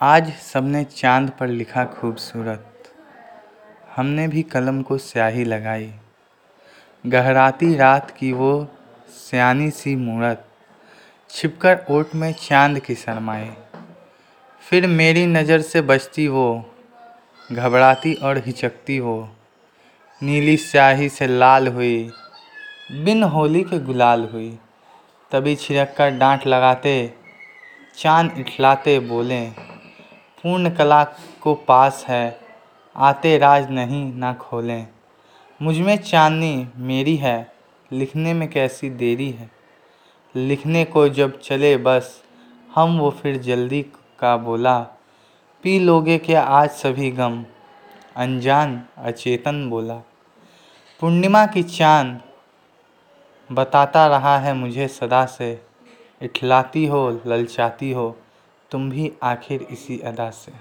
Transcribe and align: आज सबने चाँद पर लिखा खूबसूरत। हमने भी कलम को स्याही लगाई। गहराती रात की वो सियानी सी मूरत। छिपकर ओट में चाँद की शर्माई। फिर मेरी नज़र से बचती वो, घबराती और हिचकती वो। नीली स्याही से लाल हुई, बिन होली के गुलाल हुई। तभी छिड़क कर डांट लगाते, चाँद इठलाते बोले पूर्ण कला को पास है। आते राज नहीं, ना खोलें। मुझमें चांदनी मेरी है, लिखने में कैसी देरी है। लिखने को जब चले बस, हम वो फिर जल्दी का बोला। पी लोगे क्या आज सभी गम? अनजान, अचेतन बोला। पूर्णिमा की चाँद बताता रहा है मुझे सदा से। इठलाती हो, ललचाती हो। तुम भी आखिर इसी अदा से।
आज 0.00 0.32
सबने 0.32 0.84
चाँद 0.84 1.30
पर 1.30 1.48
लिखा 1.48 1.84
खूबसूरत। 1.84 2.82
हमने 3.96 4.28
भी 4.28 4.42
कलम 4.42 4.82
को 4.82 4.98
स्याही 4.98 5.44
लगाई। 5.44 5.92
गहराती 7.06 7.74
रात 7.74 8.10
की 8.10 8.32
वो 8.32 8.68
सियानी 9.08 9.70
सी 9.70 9.96
मूरत। 9.96 10.44
छिपकर 11.30 11.84
ओट 11.90 12.14
में 12.14 12.32
चाँद 12.32 12.78
की 12.78 12.94
शर्माई। 12.94 13.50
फिर 14.62 14.86
मेरी 14.86 15.26
नज़र 15.26 15.60
से 15.60 15.80
बचती 15.80 16.28
वो, 16.28 16.64
घबराती 17.52 18.14
और 18.14 18.38
हिचकती 18.38 19.00
वो। 19.00 19.28
नीली 20.22 20.56
स्याही 20.56 21.08
से 21.08 21.26
लाल 21.26 21.68
हुई, 21.68 22.10
बिन 23.04 23.22
होली 23.22 23.62
के 23.62 23.78
गुलाल 23.78 24.28
हुई। 24.32 24.58
तभी 25.30 25.56
छिड़क 25.56 25.94
कर 25.98 26.10
डांट 26.10 26.46
लगाते, 26.46 27.14
चाँद 27.98 28.34
इठलाते 28.38 28.98
बोले 29.00 29.63
पूर्ण 30.44 30.70
कला 30.70 31.04
को 31.40 31.54
पास 31.54 32.04
है। 32.08 32.40
आते 32.96 33.38
राज 33.38 33.70
नहीं, 33.70 34.14
ना 34.14 34.34
खोलें। 34.34 34.88
मुझमें 35.62 35.96
चांदनी 35.96 36.68
मेरी 36.76 37.16
है, 37.16 37.54
लिखने 37.92 38.34
में 38.34 38.50
कैसी 38.50 38.90
देरी 38.90 39.30
है। 39.30 39.50
लिखने 40.36 40.84
को 40.84 41.08
जब 41.08 41.40
चले 41.40 41.76
बस, 41.76 42.22
हम 42.74 42.98
वो 42.98 43.10
फिर 43.10 43.38
जल्दी 43.38 43.82
का 44.18 44.36
बोला। 44.36 44.80
पी 45.62 45.78
लोगे 45.78 46.18
क्या 46.18 46.42
आज 46.42 46.70
सभी 46.70 47.10
गम? 47.10 47.44
अनजान, 48.16 48.84
अचेतन 48.98 49.70
बोला। 49.70 49.96
पूर्णिमा 51.00 51.46
की 51.46 51.62
चाँद 51.62 52.20
बताता 53.52 54.06
रहा 54.06 54.38
है 54.38 54.54
मुझे 54.54 54.88
सदा 54.88 55.26
से। 55.26 55.62
इठलाती 56.22 56.86
हो, 56.86 57.20
ललचाती 57.26 57.92
हो। 57.92 58.16
तुम 58.74 58.90
भी 58.90 59.12
आखिर 59.22 59.62
इसी 59.62 59.98
अदा 59.98 60.30
से। 60.30 60.52